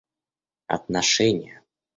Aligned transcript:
отношения 0.73 1.61